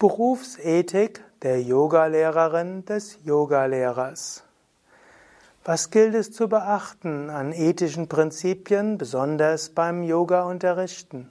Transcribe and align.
Berufsethik 0.00 1.22
der 1.42 1.60
Yogalehrerin 1.60 2.84
des 2.86 3.18
Yogalehrers. 3.22 4.44
Was 5.62 5.90
gilt 5.90 6.14
es 6.14 6.32
zu 6.32 6.48
beachten 6.48 7.28
an 7.28 7.52
ethischen 7.52 8.08
Prinzipien, 8.08 8.96
besonders 8.96 9.68
beim 9.68 10.02
Yoga-Unterrichten? 10.02 11.30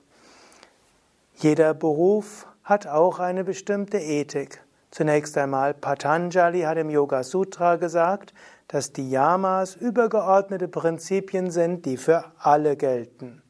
Jeder 1.42 1.74
Beruf 1.74 2.46
hat 2.62 2.86
auch 2.86 3.18
eine 3.18 3.42
bestimmte 3.42 3.98
Ethik. 3.98 4.62
Zunächst 4.92 5.36
einmal 5.36 5.74
Patanjali 5.74 6.60
hat 6.60 6.78
im 6.78 6.88
Yoga 6.88 7.24
Sutra 7.24 7.74
gesagt, 7.74 8.32
dass 8.68 8.92
die 8.92 9.10
Yamas 9.10 9.74
übergeordnete 9.74 10.68
Prinzipien 10.68 11.50
sind, 11.50 11.84
die 11.84 11.96
für 11.96 12.26
alle 12.38 12.76
gelten. 12.76 13.42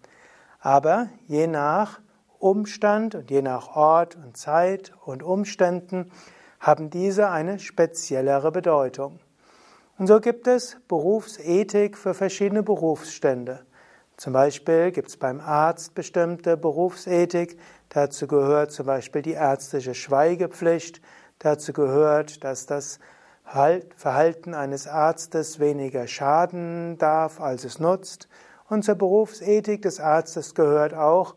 Aber 0.59 1.11
je 1.27 1.47
nach 1.47 2.01
Umstand 2.39 3.15
und 3.15 3.31
je 3.31 3.43
nach 3.43 3.77
Ort 3.77 4.17
und 4.17 4.39
Zeit 4.39 4.95
und 5.05 5.23
Umständen 5.23 6.11
haben 6.61 6.89
diese 6.89 7.29
eine 7.29 7.59
speziellere 7.59 8.53
Bedeutung. 8.53 9.21
Und 9.99 10.07
so 10.07 10.19
gibt 10.19 10.47
es 10.47 10.79
Berufsethik 10.89 11.99
für 11.99 12.15
verschiedene 12.15 12.63
Berufsstände. 12.63 13.67
Zum 14.17 14.33
Beispiel 14.33 14.93
gibt 14.93 15.09
es 15.09 15.17
beim 15.17 15.41
Arzt 15.41 15.95
bestimmte 15.95 16.57
Berufsethik. 16.57 17.59
Dazu 17.89 18.27
gehört 18.27 18.73
zum 18.73 18.87
Beispiel 18.87 19.23
die 19.23 19.33
ärztliche 19.33 19.95
Schweigepflicht. 19.95 21.01
Dazu 21.39 21.73
gehört, 21.73 22.45
dass 22.45 22.67
das 22.67 23.01
Verhalten 23.45 24.55
eines 24.55 24.87
Arztes 24.87 25.59
weniger 25.59 26.07
schaden 26.07 26.97
darf, 26.99 27.41
als 27.41 27.65
es 27.65 27.81
nutzt. 27.81 28.29
Und 28.69 28.85
zur 28.85 28.95
Berufsethik 28.95 29.83
des 29.83 30.01
Arztes 30.01 30.55
gehört 30.55 30.95
auch, 30.95 31.35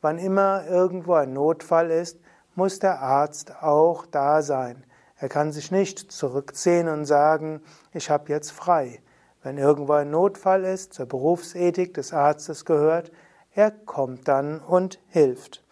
wann 0.00 0.18
immer 0.18 0.66
irgendwo 0.66 1.14
ein 1.14 1.32
Notfall 1.32 1.90
ist, 1.90 2.18
muss 2.54 2.78
der 2.78 3.00
Arzt 3.00 3.62
auch 3.62 4.06
da 4.06 4.42
sein. 4.42 4.84
Er 5.16 5.28
kann 5.28 5.52
sich 5.52 5.70
nicht 5.70 6.12
zurückziehen 6.12 6.88
und 6.88 7.04
sagen, 7.04 7.60
ich 7.92 8.08
habe 8.08 8.30
jetzt 8.30 8.52
frei. 8.52 9.00
Wenn 9.42 9.58
irgendwo 9.58 9.92
ein 9.92 10.10
Notfall 10.10 10.64
ist, 10.64 10.94
zur 10.94 11.06
Berufsethik 11.06 11.94
des 11.94 12.12
Arztes 12.12 12.64
gehört, 12.64 13.12
er 13.54 13.70
kommt 13.70 14.28
dann 14.28 14.60
und 14.60 14.98
hilft. 15.08 15.64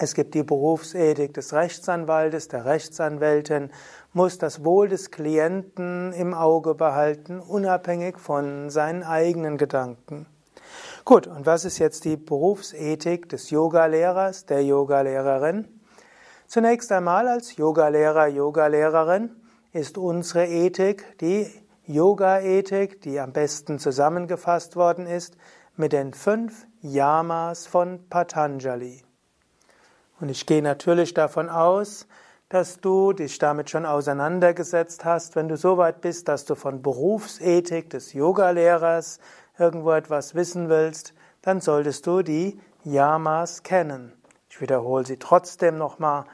Es 0.00 0.14
gibt 0.14 0.34
die 0.34 0.44
Berufsethik 0.44 1.34
des 1.34 1.52
Rechtsanwaltes, 1.52 2.46
der 2.46 2.64
Rechtsanwältin, 2.64 3.70
muss 4.12 4.38
das 4.38 4.64
Wohl 4.64 4.88
des 4.88 5.10
Klienten 5.10 6.12
im 6.12 6.34
Auge 6.34 6.76
behalten, 6.76 7.40
unabhängig 7.40 8.18
von 8.18 8.70
seinen 8.70 9.02
eigenen 9.02 9.58
Gedanken. 9.58 10.26
Gut, 11.04 11.26
und 11.26 11.46
was 11.46 11.64
ist 11.64 11.78
jetzt 11.78 12.04
die 12.04 12.16
Berufsethik 12.16 13.28
des 13.28 13.50
Yogalehrers, 13.50 14.46
der 14.46 14.62
Yogalehrerin? 14.62 15.66
Zunächst 16.46 16.92
einmal 16.92 17.26
als 17.26 17.56
Yogalehrer, 17.56 18.28
Yogalehrerin 18.28 19.30
ist 19.72 19.98
unsere 19.98 20.46
Ethik 20.46 21.18
die 21.18 21.50
Yoga-Ethik, 21.88 23.00
die 23.00 23.18
am 23.18 23.32
besten 23.32 23.78
zusammengefasst 23.78 24.76
worden 24.76 25.06
ist, 25.06 25.36
mit 25.74 25.92
den 25.92 26.12
fünf 26.12 26.66
Yamas 26.82 27.66
von 27.66 28.08
Patanjali. 28.10 29.02
Und 30.20 30.28
ich 30.28 30.44
gehe 30.44 30.62
natürlich 30.62 31.14
davon 31.14 31.48
aus, 31.48 32.06
dass 32.50 32.80
du 32.80 33.14
dich 33.14 33.38
damit 33.38 33.70
schon 33.70 33.86
auseinandergesetzt 33.86 35.06
hast, 35.06 35.34
wenn 35.34 35.48
du 35.48 35.56
so 35.56 35.78
weit 35.78 36.02
bist, 36.02 36.28
dass 36.28 36.44
du 36.44 36.54
von 36.54 36.82
Berufsethik 36.82 37.88
des 37.88 38.12
Yogalehrers 38.12 39.18
irgendwo 39.58 39.92
etwas 39.92 40.34
wissen 40.34 40.68
willst, 40.68 41.14
dann 41.40 41.62
solltest 41.62 42.06
du 42.06 42.22
die 42.22 42.60
Yamas 42.84 43.62
kennen. 43.62 44.12
Ich 44.50 44.60
wiederhole 44.60 45.06
sie 45.06 45.18
trotzdem 45.18 45.78
nochmal. 45.78 46.24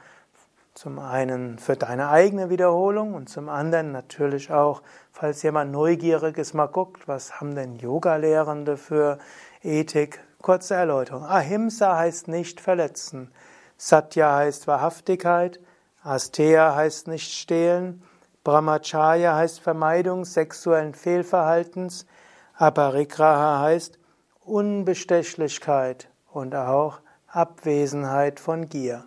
Zum 0.75 0.99
einen 0.99 1.57
für 1.57 1.77
deine 1.77 2.09
eigene 2.09 2.49
Wiederholung 2.49 3.13
und 3.13 3.29
zum 3.29 3.47
anderen 3.47 3.93
natürlich 3.93 4.51
auch, 4.51 4.81
falls 5.13 5.41
jemand 5.41 5.71
Neugieriges 5.71 6.53
mal 6.53 6.65
guckt, 6.65 7.07
was 7.07 7.39
haben 7.39 7.55
denn 7.55 7.77
Yoga-Lehrende 7.77 8.75
für 8.75 9.17
Ethik? 9.63 10.19
Kurze 10.41 10.75
Erläuterung. 10.75 11.23
Ahimsa 11.23 11.95
heißt 11.95 12.27
nicht 12.27 12.59
verletzen. 12.59 13.31
Satya 13.77 14.35
heißt 14.35 14.67
Wahrhaftigkeit. 14.67 15.61
Asteya 16.03 16.75
heißt 16.75 17.07
nicht 17.07 17.31
stehlen. 17.31 18.03
Brahmacharya 18.43 19.33
heißt 19.33 19.61
Vermeidung 19.61 20.25
sexuellen 20.25 20.93
Fehlverhaltens. 20.93 22.05
Aparigraha 22.53 23.61
heißt 23.61 23.97
Unbestechlichkeit 24.41 26.09
und 26.33 26.53
auch 26.53 26.99
Abwesenheit 27.27 28.41
von 28.41 28.67
Gier. 28.67 29.05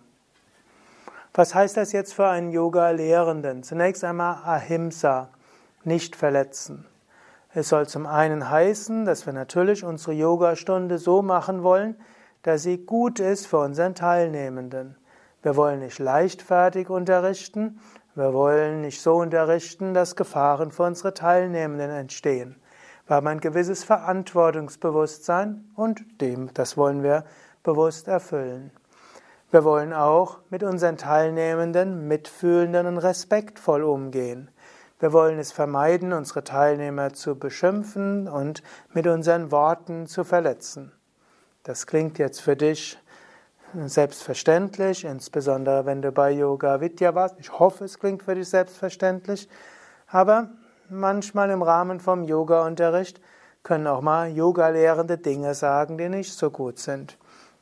Was 1.39 1.55
heißt 1.55 1.77
das 1.77 1.93
jetzt 1.93 2.13
für 2.13 2.27
einen 2.27 2.51
Yoga-Lehrenden? 2.51 3.63
Zunächst 3.63 4.03
einmal 4.03 4.43
Ahimsa, 4.43 5.29
nicht 5.85 6.17
verletzen. 6.17 6.85
Es 7.53 7.69
soll 7.69 7.87
zum 7.87 8.05
einen 8.07 8.49
heißen, 8.49 9.05
dass 9.05 9.25
wir 9.25 9.31
natürlich 9.31 9.85
unsere 9.85 10.11
Yogastunde 10.11 10.97
so 10.97 11.21
machen 11.21 11.63
wollen, 11.63 11.95
dass 12.43 12.63
sie 12.63 12.79
gut 12.85 13.21
ist 13.21 13.47
für 13.47 13.59
unseren 13.59 13.95
Teilnehmenden. 13.95 14.97
Wir 15.41 15.55
wollen 15.55 15.79
nicht 15.79 15.99
leichtfertig 15.99 16.89
unterrichten, 16.89 17.79
wir 18.15 18.33
wollen 18.33 18.81
nicht 18.81 19.01
so 19.01 19.15
unterrichten, 19.15 19.93
dass 19.93 20.17
Gefahren 20.17 20.73
für 20.73 20.83
unsere 20.83 21.13
Teilnehmenden 21.13 21.89
entstehen. 21.89 22.57
Wir 23.07 23.15
haben 23.15 23.27
ein 23.27 23.39
gewisses 23.39 23.85
Verantwortungsbewusstsein 23.85 25.69
und 25.77 26.19
dem, 26.19 26.53
das 26.53 26.75
wollen 26.75 27.01
wir 27.01 27.23
bewusst 27.63 28.09
erfüllen. 28.09 28.71
Wir 29.51 29.63
wollen 29.63 29.93
auch 29.93 30.37
mit 30.51 30.61
unseren 30.61 30.97
Teilnehmenden 30.97 32.07
mitfühlenden 32.07 32.85
und 32.85 32.99
respektvoll 32.99 33.83
umgehen. 33.83 34.51
Wir 34.99 35.11
wollen 35.11 35.39
es 35.39 35.51
vermeiden, 35.51 36.13
unsere 36.13 36.43
Teilnehmer 36.43 37.13
zu 37.13 37.35
beschimpfen 37.39 38.27
und 38.27 38.61
mit 38.93 39.07
unseren 39.07 39.51
Worten 39.51 40.05
zu 40.05 40.23
verletzen. 40.23 40.91
Das 41.63 41.87
klingt 41.87 42.19
jetzt 42.19 42.41
für 42.41 42.55
dich 42.55 42.99
selbstverständlich, 43.73 45.03
insbesondere 45.03 45.85
wenn 45.87 46.03
du 46.03 46.11
bei 46.11 46.31
Yoga 46.31 46.79
Vidya 46.79 47.15
warst. 47.15 47.39
Ich 47.39 47.57
hoffe, 47.57 47.85
es 47.85 47.97
klingt 47.97 48.21
für 48.21 48.35
dich 48.35 48.49
selbstverständlich. 48.49 49.49
Aber 50.07 50.49
manchmal 50.89 51.49
im 51.49 51.63
Rahmen 51.63 51.99
vom 51.99 52.23
Yoga-Unterricht 52.23 53.19
können 53.63 53.87
auch 53.87 54.01
mal 54.01 54.29
Yoga-Lehrende 54.29 55.17
Dinge 55.17 55.55
sagen, 55.55 55.97
die 55.97 56.09
nicht 56.09 56.33
so 56.33 56.51
gut 56.51 56.77
sind. 56.77 57.17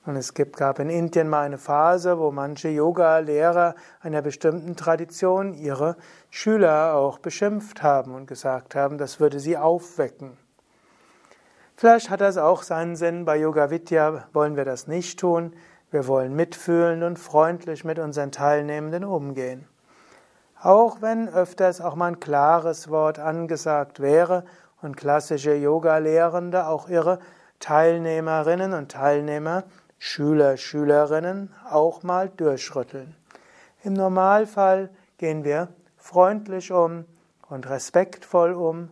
Und 0.07 0.16
es 0.16 0.34
gab 0.34 0.79
in 0.79 0.90
Indien 0.90 1.28
mal 1.28 1.41
eine 1.41 1.57
Phase, 1.57 2.18
wo 2.18 2.31
manche 2.31 2.69
Yoga-Lehrer 2.69 3.75
einer 4.00 4.22
bestimmten 4.22 4.78
Tradition 4.78 5.53
ihre 5.53 5.97
Schüler 6.29 6.95
auch 6.95 7.19
beschimpft 7.19 7.84
haben 7.84 8.16
und 8.16 8.25
gesagt 8.25 8.73
haben, 8.73 8.97
das 8.97 9.19
würde 9.19 9.41
sie 9.41 9.57
aufwecken. 9.57 10.38
Vielleicht 11.75 12.09
hat 12.09 12.22
das 12.22 12.38
auch 12.38 12.63
seinen 12.63 12.95
Sinn. 12.95 13.25
Bei 13.25 13.35
Yoga 13.35 13.69
Vidya 13.69 14.29
wollen 14.31 14.56
wir 14.56 14.63
das 14.63 14.88
nicht 14.88 15.19
tun. 15.19 15.53
Wir 15.91 16.07
wollen 16.07 16.34
mitfühlend 16.38 17.03
und 17.03 17.19
freundlich 17.19 17.84
mit 17.84 18.00
unseren 18.00 18.31
Teilnehmenden 18.31 19.03
umgehen. 19.03 19.68
Auch 20.62 21.01
wenn 21.01 21.28
öfters 21.28 21.81
auch 21.81 21.95
mal 21.95 22.07
ein 22.07 22.22
klares 22.22 22.89
Wort 22.89 23.19
angesagt 23.19 24.00
wäre 24.00 24.45
und 24.81 24.95
klassische 24.95 25.53
Yoga-Lehrende 25.53 26.66
auch 26.66 26.88
ihre 26.88 27.19
Teilnehmerinnen 27.59 28.71
und 28.71 28.89
Teilnehmer 28.89 29.65
Schüler, 29.97 30.57
Schülerinnen 30.57 31.53
auch 31.69 32.03
mal 32.03 32.29
durchrütteln. 32.29 33.15
Im 33.83 33.94
Normalfall 33.94 34.89
gehen 35.17 35.44
wir 35.44 35.69
freundlich 35.97 36.71
um 36.71 37.05
und 37.49 37.69
respektvoll 37.69 38.53
um 38.53 38.89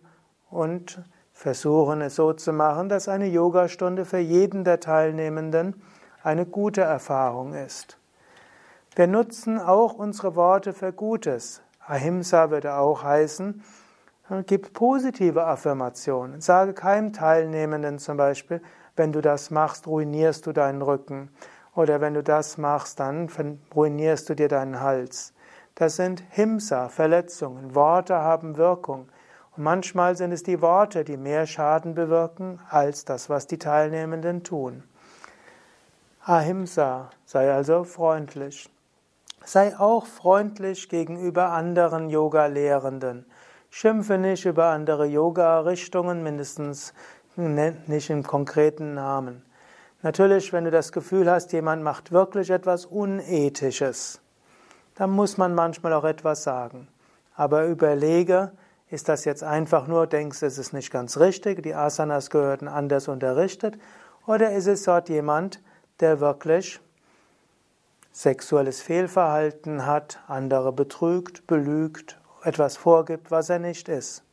und 0.49 1.01
versuchen 1.33 2.01
es 2.01 2.15
so 2.15 2.33
zu 2.33 2.53
machen, 2.53 2.89
dass 2.89 3.07
eine 3.07 3.27
Yogastunde 3.27 4.05
für 4.05 4.19
jeden 4.19 4.63
der 4.63 4.79
Teilnehmenden 4.79 5.81
eine 6.23 6.45
gute 6.45 6.81
Erfahrung 6.81 7.53
ist. 7.53 7.97
Wir 8.95 9.07
nutzen 9.07 9.59
auch 9.59 9.93
unsere 9.93 10.35
Worte 10.35 10.73
für 10.73 10.93
Gutes. 10.93 11.61
Ahimsa 11.85 12.49
würde 12.49 12.75
auch 12.75 13.03
heißen, 13.03 13.61
gib 14.47 14.73
positive 14.73 15.45
Affirmationen. 15.45 16.41
Sage 16.41 16.73
keinem 16.73 17.13
Teilnehmenden 17.13 17.99
zum 17.99 18.17
Beispiel, 18.17 18.61
wenn 18.95 19.11
du 19.11 19.21
das 19.21 19.51
machst, 19.51 19.87
ruinierst 19.87 20.45
du 20.45 20.51
deinen 20.51 20.81
Rücken. 20.81 21.29
Oder 21.75 21.99
wenn 22.01 22.13
du 22.13 22.23
das 22.23 22.57
machst, 22.57 22.99
dann 22.99 23.29
ruinierst 23.75 24.29
du 24.29 24.35
dir 24.35 24.47
deinen 24.47 24.79
Hals. 24.79 25.33
Das 25.75 25.97
sind 25.97 26.23
Himsa, 26.29 26.87
Verletzungen. 26.87 27.75
Worte 27.75 28.15
haben 28.15 28.55
Wirkung. 28.55 29.09
Und 29.57 29.63
manchmal 29.63 30.15
sind 30.15 30.31
es 30.31 30.43
die 30.43 30.61
Worte, 30.61 31.03
die 31.03 31.17
mehr 31.17 31.45
Schaden 31.47 31.95
bewirken, 31.95 32.59
als 32.69 33.05
das, 33.05 33.29
was 33.29 33.47
die 33.47 33.59
Teilnehmenden 33.59 34.43
tun. 34.43 34.83
Ahimsa, 36.23 37.09
sei 37.25 37.53
also 37.53 37.83
freundlich. 37.83 38.69
Sei 39.43 39.77
auch 39.77 40.05
freundlich 40.05 40.89
gegenüber 40.89 41.51
anderen 41.51 42.09
Yoga-Lehrenden. 42.09 43.25
Schimpfe 43.69 44.17
nicht 44.17 44.45
über 44.45 44.67
andere 44.67 45.05
Yoga-Richtungen, 45.05 46.23
mindestens 46.23 46.93
nicht 47.37 48.09
im 48.09 48.23
konkreten 48.23 48.93
Namen. 48.93 49.43
Natürlich, 50.01 50.53
wenn 50.53 50.65
du 50.65 50.71
das 50.71 50.91
Gefühl 50.91 51.29
hast, 51.29 51.51
jemand 51.51 51.83
macht 51.83 52.11
wirklich 52.11 52.49
etwas 52.49 52.85
Unethisches, 52.85 54.21
dann 54.95 55.09
muss 55.11 55.37
man 55.37 55.55
manchmal 55.55 55.93
auch 55.93 56.03
etwas 56.03 56.43
sagen. 56.43 56.87
Aber 57.35 57.65
überlege, 57.65 58.51
ist 58.89 59.09
das 59.09 59.25
jetzt 59.25 59.43
einfach 59.43 59.87
nur, 59.87 60.07
denkst 60.07 60.41
es 60.43 60.57
ist 60.57 60.73
nicht 60.73 60.91
ganz 60.91 61.17
richtig, 61.17 61.63
die 61.63 61.73
Asanas 61.73 62.29
gehörten 62.29 62.67
anders 62.67 63.07
unterrichtet, 63.07 63.77
oder 64.27 64.51
ist 64.51 64.67
es 64.67 64.83
dort 64.83 65.09
jemand, 65.09 65.59
der 65.99 66.19
wirklich 66.19 66.79
sexuelles 68.11 68.81
Fehlverhalten 68.81 69.85
hat, 69.85 70.19
andere 70.27 70.71
betrügt, 70.71 71.47
belügt, 71.47 72.19
etwas 72.43 72.77
vorgibt, 72.77 73.31
was 73.31 73.49
er 73.49 73.59
nicht 73.59 73.89
ist. 73.89 74.23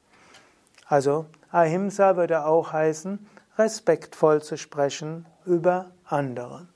Also 0.87 1.27
Ahimsa 1.53 2.17
würde 2.17 2.47
auch 2.47 2.73
heißen, 2.73 3.27
respektvoll 3.59 4.43
zu 4.43 4.57
sprechen 4.57 5.27
über 5.45 5.91
andere. 6.07 6.67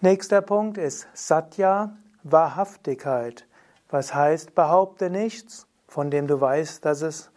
Nächster 0.00 0.40
Punkt 0.40 0.78
ist 0.78 1.06
Satya, 1.12 1.96
Wahrhaftigkeit. 2.22 3.46
Was 3.90 4.14
heißt, 4.14 4.54
behaupte 4.54 5.10
nichts, 5.10 5.66
von 5.86 6.10
dem 6.10 6.26
du 6.26 6.40
weißt, 6.40 6.84
dass 6.84 7.02
es 7.02 7.30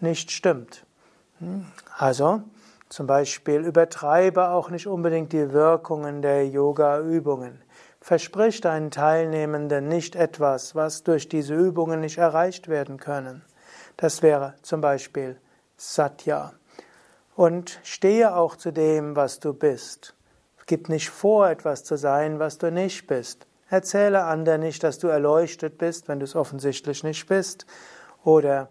nicht 0.00 0.30
stimmt. 0.30 0.86
Hm? 1.38 1.66
Also, 1.96 2.42
zum 2.88 3.06
Beispiel 3.06 3.64
übertreibe 3.64 4.50
auch 4.50 4.70
nicht 4.70 4.86
unbedingt 4.86 5.32
die 5.32 5.52
Wirkungen 5.52 6.22
der 6.22 6.46
Yoga-Übungen. 6.46 7.60
Versprich 8.00 8.60
deinen 8.60 8.90
Teilnehmenden 8.90 9.88
nicht 9.88 10.14
etwas, 10.14 10.74
was 10.74 11.02
durch 11.02 11.28
diese 11.28 11.54
Übungen 11.54 12.00
nicht 12.00 12.18
erreicht 12.18 12.68
werden 12.68 12.98
können. 12.98 13.42
Das 13.96 14.22
wäre 14.22 14.54
zum 14.62 14.80
Beispiel 14.80 15.40
Satya. 15.82 16.52
Und 17.34 17.80
stehe 17.82 18.36
auch 18.36 18.56
zu 18.56 18.70
dem, 18.70 19.16
was 19.16 19.40
du 19.40 19.52
bist. 19.52 20.14
Gib 20.66 20.88
nicht 20.88 21.10
vor, 21.10 21.48
etwas 21.48 21.82
zu 21.82 21.96
sein, 21.96 22.38
was 22.38 22.58
du 22.58 22.70
nicht 22.70 23.06
bist. 23.08 23.46
Erzähle 23.68 24.22
anderen 24.24 24.60
nicht, 24.60 24.84
dass 24.84 24.98
du 24.98 25.08
erleuchtet 25.08 25.78
bist, 25.78 26.06
wenn 26.06 26.20
du 26.20 26.24
es 26.24 26.36
offensichtlich 26.36 27.02
nicht 27.02 27.26
bist. 27.26 27.66
Oder 28.22 28.68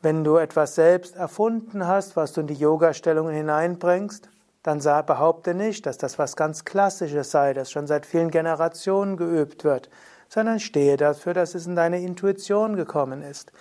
wenn 0.00 0.24
du 0.24 0.36
etwas 0.36 0.74
selbst 0.74 1.14
erfunden 1.14 1.86
hast, 1.86 2.16
was 2.16 2.32
du 2.32 2.40
in 2.40 2.48
die 2.48 2.54
Yoga-Stellungen 2.54 3.34
hineinbringst, 3.34 4.28
dann 4.64 4.80
behaupte 5.06 5.54
nicht, 5.54 5.86
dass 5.86 5.96
das 5.96 6.18
was 6.18 6.34
ganz 6.34 6.64
Klassisches 6.64 7.30
sei, 7.30 7.52
das 7.52 7.70
schon 7.70 7.86
seit 7.86 8.04
vielen 8.04 8.30
Generationen 8.30 9.16
geübt 9.16 9.64
wird, 9.64 9.90
sondern 10.28 10.60
stehe 10.60 10.96
dafür, 10.96 11.34
dass 11.34 11.54
es 11.54 11.66
in 11.66 11.76
deine 11.76 12.00
Intuition 12.00 12.74
gekommen 12.74 13.22
ist. 13.22 13.52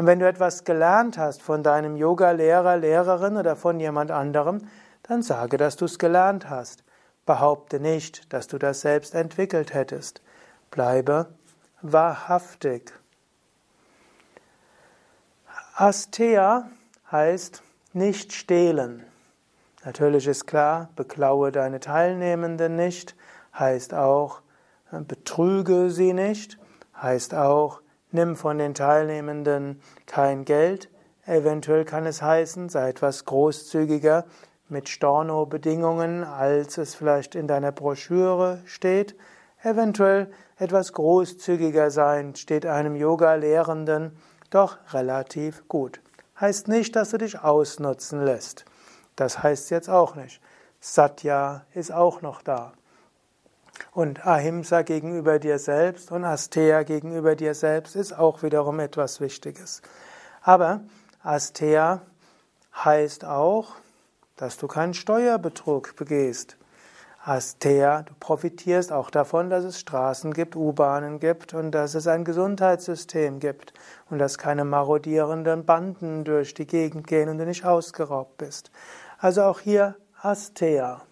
Und 0.00 0.06
wenn 0.06 0.18
du 0.18 0.26
etwas 0.26 0.64
gelernt 0.64 1.18
hast 1.18 1.42
von 1.42 1.62
deinem 1.62 1.94
Yoga-Lehrer, 1.94 2.78
Lehrerin 2.78 3.36
oder 3.36 3.54
von 3.54 3.78
jemand 3.78 4.10
anderem, 4.10 4.66
dann 5.02 5.20
sage, 5.20 5.58
dass 5.58 5.76
du 5.76 5.84
es 5.84 5.98
gelernt 5.98 6.48
hast. 6.48 6.84
Behaupte 7.26 7.80
nicht, 7.80 8.32
dass 8.32 8.46
du 8.46 8.56
das 8.56 8.80
selbst 8.80 9.14
entwickelt 9.14 9.74
hättest. 9.74 10.22
Bleibe 10.70 11.26
wahrhaftig. 11.82 12.94
Astea 15.74 16.70
heißt 17.12 17.62
nicht 17.92 18.32
stehlen. 18.32 19.04
Natürlich 19.84 20.26
ist 20.28 20.46
klar, 20.46 20.88
beklaue 20.96 21.52
deine 21.52 21.78
Teilnehmenden 21.78 22.74
nicht, 22.74 23.14
heißt 23.52 23.92
auch, 23.92 24.40
betrüge 24.90 25.90
sie 25.90 26.14
nicht, 26.14 26.56
heißt 26.96 27.34
auch, 27.34 27.82
nimm 28.12 28.36
von 28.36 28.58
den 28.58 28.74
Teilnehmenden 28.74 29.80
kein 30.06 30.44
Geld. 30.44 30.90
Eventuell 31.26 31.84
kann 31.84 32.06
es 32.06 32.22
heißen, 32.22 32.68
sei 32.68 32.88
etwas 32.88 33.24
großzügiger 33.24 34.24
mit 34.68 34.88
Storno-Bedingungen, 34.88 36.24
als 36.24 36.78
es 36.78 36.94
vielleicht 36.94 37.34
in 37.34 37.46
deiner 37.46 37.72
Broschüre 37.72 38.60
steht. 38.64 39.16
Eventuell 39.62 40.30
etwas 40.56 40.92
großzügiger 40.92 41.90
sein, 41.90 42.34
steht 42.34 42.66
einem 42.66 42.96
Yoga-Lehrenden 42.96 44.16
doch 44.50 44.78
relativ 44.92 45.68
gut. 45.68 46.00
Heißt 46.40 46.68
nicht, 46.68 46.96
dass 46.96 47.10
du 47.10 47.18
dich 47.18 47.40
ausnutzen 47.40 48.24
lässt. 48.24 48.64
Das 49.16 49.42
heißt 49.42 49.70
jetzt 49.70 49.90
auch 49.90 50.14
nicht. 50.14 50.40
Satya 50.80 51.66
ist 51.74 51.92
auch 51.92 52.22
noch 52.22 52.40
da. 52.40 52.72
Und 53.92 54.26
Ahimsa 54.26 54.82
gegenüber 54.82 55.38
dir 55.38 55.58
selbst 55.58 56.12
und 56.12 56.24
Asteya 56.24 56.82
gegenüber 56.82 57.36
dir 57.36 57.54
selbst 57.54 57.96
ist 57.96 58.12
auch 58.12 58.42
wiederum 58.42 58.80
etwas 58.80 59.20
Wichtiges. 59.20 59.82
Aber 60.42 60.80
Asteya 61.22 62.02
heißt 62.74 63.24
auch, 63.24 63.76
dass 64.36 64.56
du 64.56 64.68
keinen 64.68 64.94
Steuerbetrug 64.94 65.96
begehst. 65.96 66.56
Asteya, 67.22 68.02
du 68.02 68.14
profitierst 68.18 68.92
auch 68.92 69.10
davon, 69.10 69.50
dass 69.50 69.64
es 69.64 69.78
Straßen 69.78 70.32
gibt, 70.32 70.56
U-Bahnen 70.56 71.20
gibt 71.20 71.52
und 71.52 71.72
dass 71.72 71.94
es 71.94 72.06
ein 72.06 72.24
Gesundheitssystem 72.24 73.40
gibt 73.40 73.74
und 74.08 74.18
dass 74.18 74.38
keine 74.38 74.64
marodierenden 74.64 75.66
Banden 75.66 76.24
durch 76.24 76.54
die 76.54 76.66
Gegend 76.66 77.06
gehen 77.06 77.28
und 77.28 77.36
du 77.36 77.44
nicht 77.44 77.66
ausgeraubt 77.66 78.38
bist. 78.38 78.70
Also 79.18 79.42
auch 79.42 79.60
hier 79.60 79.96
Asteya. 80.22 81.02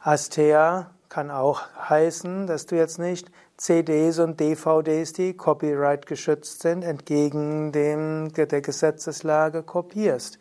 Asteya 0.00 0.90
kann 1.14 1.30
auch 1.30 1.62
heißen, 1.88 2.48
dass 2.48 2.66
du 2.66 2.74
jetzt 2.74 2.98
nicht 2.98 3.30
CDs 3.56 4.18
und 4.18 4.40
DVDs, 4.40 5.12
die 5.12 5.34
copyright 5.34 6.06
geschützt 6.06 6.62
sind, 6.62 6.82
entgegen 6.82 7.70
dem, 7.70 8.32
der 8.32 8.60
Gesetzeslage 8.60 9.62
kopierst. 9.62 10.40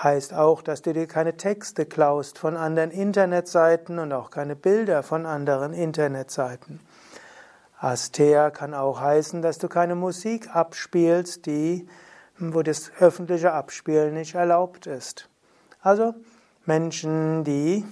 Heißt 0.00 0.32
auch, 0.32 0.62
dass 0.62 0.82
du 0.82 0.92
dir 0.92 1.08
keine 1.08 1.36
Texte 1.36 1.86
klaust 1.86 2.38
von 2.38 2.56
anderen 2.56 2.92
Internetseiten 2.92 3.98
und 3.98 4.12
auch 4.12 4.30
keine 4.30 4.54
Bilder 4.54 5.02
von 5.02 5.26
anderen 5.26 5.72
Internetseiten. 5.72 6.78
Astea 7.80 8.50
kann 8.50 8.74
auch 8.74 9.00
heißen, 9.00 9.42
dass 9.42 9.58
du 9.58 9.66
keine 9.66 9.96
Musik 9.96 10.54
abspielst, 10.54 11.46
die, 11.46 11.88
wo 12.38 12.62
das 12.62 12.92
öffentliche 13.00 13.50
Abspielen 13.50 14.14
nicht 14.14 14.36
erlaubt 14.36 14.86
ist. 14.86 15.28
Also 15.80 16.14
Menschen, 16.64 17.42
die 17.42 17.84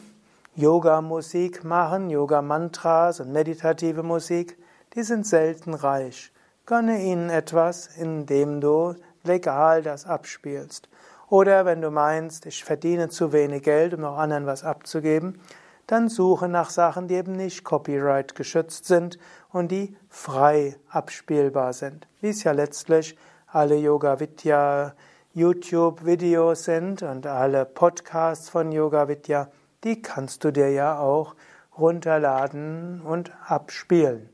Yoga-Musik 0.56 1.64
machen, 1.64 2.10
Yoga-Mantras 2.10 3.18
und 3.18 3.32
meditative 3.32 4.04
Musik, 4.04 4.56
die 4.94 5.02
sind 5.02 5.26
selten 5.26 5.74
reich. 5.74 6.30
Gönne 6.64 7.02
ihnen 7.02 7.28
etwas, 7.28 7.88
indem 7.96 8.60
du 8.60 8.94
legal 9.24 9.82
das 9.82 10.06
abspielst. 10.06 10.88
Oder 11.28 11.64
wenn 11.64 11.80
du 11.82 11.90
meinst, 11.90 12.46
ich 12.46 12.62
verdiene 12.62 13.08
zu 13.08 13.32
wenig 13.32 13.64
Geld, 13.64 13.94
um 13.94 14.02
noch 14.02 14.16
anderen 14.16 14.46
was 14.46 14.62
abzugeben, 14.62 15.40
dann 15.88 16.08
suche 16.08 16.48
nach 16.48 16.70
Sachen, 16.70 17.08
die 17.08 17.14
eben 17.14 17.32
nicht 17.32 17.64
copyright 17.64 18.36
geschützt 18.36 18.84
sind 18.84 19.18
und 19.50 19.72
die 19.72 19.96
frei 20.08 20.76
abspielbar 20.88 21.72
sind. 21.72 22.06
Wie 22.20 22.28
es 22.28 22.44
ja 22.44 22.52
letztlich 22.52 23.18
alle 23.48 23.74
Yoga 23.74 24.20
Vidya 24.20 24.94
YouTube-Videos 25.32 26.62
sind 26.62 27.02
und 27.02 27.26
alle 27.26 27.64
Podcasts 27.64 28.48
von 28.48 28.70
Yoga 28.70 29.08
Vidya 29.08 29.48
die 29.84 30.02
kannst 30.02 30.44
du 30.44 30.50
dir 30.50 30.70
ja 30.70 30.98
auch 30.98 31.34
runterladen 31.76 33.00
und 33.02 33.32
abspielen. 33.46 34.28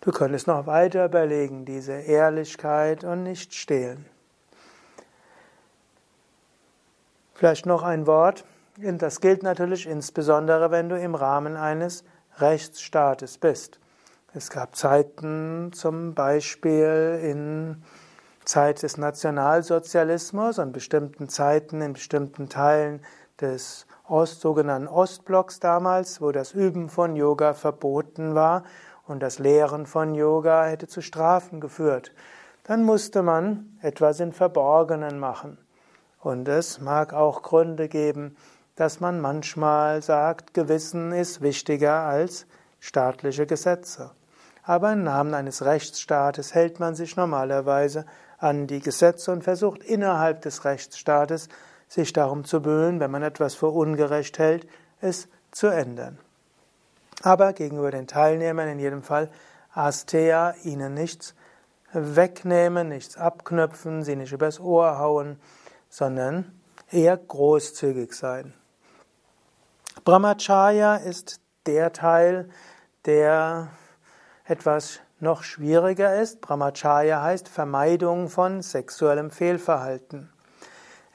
Du 0.00 0.12
könntest 0.12 0.46
noch 0.46 0.66
weiter 0.66 1.06
überlegen, 1.06 1.64
diese 1.64 1.94
Ehrlichkeit 1.94 3.02
und 3.02 3.24
nicht 3.24 3.54
stehlen. 3.54 4.06
Vielleicht 7.34 7.66
noch 7.66 7.82
ein 7.82 8.06
Wort. 8.06 8.44
Das 8.76 9.20
gilt 9.20 9.42
natürlich 9.42 9.86
insbesondere, 9.86 10.70
wenn 10.70 10.88
du 10.88 10.98
im 10.98 11.14
Rahmen 11.14 11.56
eines 11.56 12.04
Rechtsstaates 12.38 13.38
bist. 13.38 13.80
Es 14.32 14.50
gab 14.50 14.76
Zeiten, 14.76 15.72
zum 15.72 16.14
Beispiel 16.14 17.18
in 17.22 17.82
Zeit 18.46 18.82
des 18.82 18.96
Nationalsozialismus 18.96 20.58
und 20.58 20.72
bestimmten 20.72 21.28
Zeiten 21.28 21.82
in 21.82 21.92
bestimmten 21.92 22.48
Teilen 22.48 23.00
des 23.40 23.86
Ost, 24.08 24.40
sogenannten 24.40 24.88
Ostblocks 24.88 25.60
damals, 25.60 26.20
wo 26.20 26.30
das 26.30 26.52
Üben 26.52 26.88
von 26.88 27.16
Yoga 27.16 27.54
verboten 27.54 28.34
war 28.34 28.62
und 29.06 29.20
das 29.20 29.40
Lehren 29.40 29.84
von 29.84 30.14
Yoga 30.14 30.64
hätte 30.64 30.86
zu 30.86 31.02
Strafen 31.02 31.60
geführt. 31.60 32.12
Dann 32.64 32.84
musste 32.84 33.22
man 33.22 33.78
etwas 33.82 34.20
in 34.20 34.32
Verborgenen 34.32 35.18
machen. 35.18 35.58
Und 36.20 36.48
es 36.48 36.80
mag 36.80 37.12
auch 37.12 37.42
Gründe 37.42 37.88
geben, 37.88 38.36
dass 38.76 39.00
man 39.00 39.20
manchmal 39.20 40.02
sagt, 40.02 40.54
Gewissen 40.54 41.12
ist 41.12 41.40
wichtiger 41.40 42.00
als 42.02 42.46
staatliche 42.78 43.46
Gesetze. 43.46 44.12
Aber 44.62 44.92
im 44.92 45.04
Namen 45.04 45.34
eines 45.34 45.64
Rechtsstaates 45.64 46.54
hält 46.54 46.80
man 46.80 46.94
sich 46.94 47.16
normalerweise 47.16 48.06
an 48.38 48.66
die 48.66 48.80
Gesetze 48.80 49.32
und 49.32 49.44
versucht 49.44 49.82
innerhalb 49.82 50.42
des 50.42 50.64
Rechtsstaates 50.64 51.48
sich 51.88 52.12
darum 52.12 52.44
zu 52.44 52.60
bemühen, 52.60 53.00
wenn 53.00 53.10
man 53.10 53.22
etwas 53.22 53.54
für 53.54 53.68
ungerecht 53.68 54.38
hält, 54.38 54.66
es 55.00 55.28
zu 55.50 55.68
ändern. 55.68 56.18
Aber 57.22 57.52
gegenüber 57.52 57.90
den 57.90 58.06
Teilnehmern 58.06 58.68
in 58.68 58.78
jedem 58.78 59.02
Fall 59.02 59.30
Asteya, 59.72 60.54
ihnen 60.64 60.94
nichts 60.94 61.34
wegnehmen, 61.92 62.88
nichts 62.88 63.16
abknöpfen, 63.16 64.02
sie 64.02 64.16
nicht 64.16 64.32
übers 64.32 64.60
Ohr 64.60 64.98
hauen, 64.98 65.38
sondern 65.88 66.60
eher 66.90 67.16
großzügig 67.16 68.12
sein. 68.12 68.54
Brahmacharya 70.04 70.96
ist 70.96 71.40
der 71.66 71.92
Teil, 71.92 72.48
der 73.06 73.68
etwas 74.44 75.00
noch 75.20 75.42
schwieriger 75.42 76.20
ist. 76.20 76.40
Brahmacharya 76.40 77.22
heißt 77.22 77.48
Vermeidung 77.48 78.28
von 78.28 78.62
sexuellem 78.62 79.30
Fehlverhalten. 79.30 80.30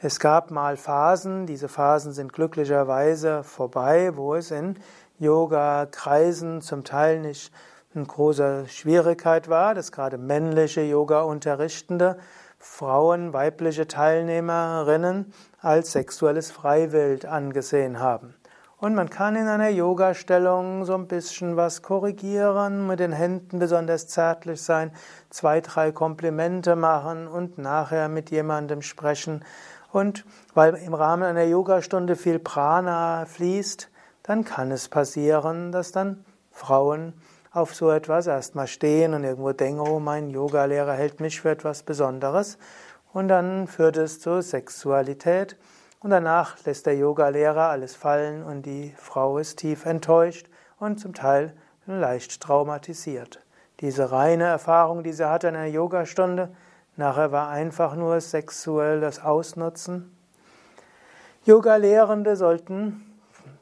Es 0.02 0.20
gab 0.20 0.50
mal 0.50 0.78
Phasen, 0.78 1.46
diese 1.46 1.70
Phasen 1.70 2.12
sind 2.12 2.34
glücklicherweise 2.34 3.44
vorbei, 3.44 4.16
wo 4.16 4.34
es 4.34 4.50
in 4.50 4.80
Yoga-Kreisen 5.20 6.62
zum 6.62 6.84
Teil 6.84 7.20
nicht 7.20 7.54
eine 7.94 8.06
große 8.06 8.68
Schwierigkeit 8.68 9.50
war, 9.50 9.76
dass 9.76 9.92
gerade 9.92 10.18
männliche 10.18 10.82
Yoga-Unterrichtende 10.82 12.18
Frauen, 12.58 13.34
weibliche 13.34 13.88
Teilnehmerinnen 13.88 15.34
als 15.60 15.92
sexuelles 15.92 16.52
Freiwild 16.52 17.26
angesehen 17.26 18.00
haben. 18.00 18.36
Und 18.82 18.96
man 18.96 19.12
kann 19.12 19.36
in 19.36 19.48
einer 19.48 19.70
Yoga-Stellung 19.70 20.86
so 20.86 20.96
ein 20.96 21.08
bisschen 21.08 21.56
was 21.56 21.84
korrigieren, 21.84 22.88
mit 22.88 23.00
den 23.00 23.12
Händen 23.12 23.60
besonders 23.60 24.08
zärtlich 24.08 24.60
sein, 24.64 24.92
zwei, 25.30 25.62
drei 25.62 25.92
Komplimente 25.92 26.76
machen 26.76 27.28
und 27.28 27.60
nachher 27.60 28.10
mit 28.10 28.32
jemandem 28.32 28.82
sprechen. 28.82 29.46
Und 29.92 30.26
weil 30.56 30.74
im 30.74 30.96
Rahmen 30.96 31.22
einer 31.22 31.44
Yogastunde 31.44 32.16
viel 32.16 32.40
Prana 32.40 33.28
fließt, 33.28 33.88
dann 34.24 34.46
kann 34.46 34.72
es 34.72 34.90
passieren, 34.90 35.72
dass 35.72 35.92
dann 35.92 36.26
Frauen 36.50 37.14
auf 37.52 37.76
so 37.76 37.92
etwas 37.92 38.26
erstmal 38.26 38.66
stehen 38.66 39.14
und 39.14 39.24
irgendwo 39.24 39.52
denken, 39.52 39.82
oh, 39.82 40.00
mein 40.00 40.32
Yogalehrer 40.32 40.94
hält 40.94 41.20
mich 41.20 41.40
für 41.40 41.52
etwas 41.52 41.84
Besonderes. 41.84 42.58
Und 43.14 43.28
dann 43.28 43.68
führt 43.68 43.98
es 43.98 44.20
zu 44.20 44.42
Sexualität. 44.42 45.56
Und 46.02 46.10
danach 46.10 46.58
lässt 46.66 46.88
der 46.88 46.98
Yogalehrer 46.98 47.70
alles 47.70 47.96
fallen 47.96 48.44
und 48.44 48.66
die 48.66 48.94
Frau 48.98 49.38
ist 49.38 49.60
tief 49.60 49.86
enttäuscht 49.86 50.48
und 50.80 51.00
zum 51.00 51.14
Teil 51.14 51.54
leicht 51.86 52.42
traumatisiert. 52.42 53.40
Diese 53.82 54.12
reine 54.12 54.46
Erfahrung, 54.46 55.04
die 55.04 55.14
sie 55.14 55.30
hatte 55.30 55.48
in 55.48 55.56
einer 55.56 55.68
Yogastunde, 55.68 56.50
nachher 56.96 57.32
war 57.32 57.50
einfach 57.50 57.96
nur 57.96 58.20
sexuelles 58.20 59.24
Ausnutzen. 59.24 60.16
Yoga-Lehrende 61.46 62.36
sollten 62.36 63.06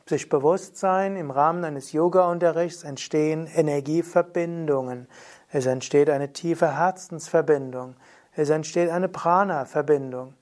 sich 0.05 0.27
bewusst 0.27 0.77
sein, 0.77 1.15
im 1.17 1.31
Rahmen 1.31 1.63
eines 1.63 1.91
Yoga-Unterrichts 1.91 2.84
entstehen 2.84 3.48
Energieverbindungen. 3.48 5.08
Es 5.51 5.65
entsteht 5.65 6.10
eine 6.10 6.34
tiefe 6.34 6.77
Herzensverbindung. 6.77 7.96
Es 8.34 8.50
entsteht 8.50 8.89
eine 8.89 9.08
Prana-Verbindung. 9.08 10.34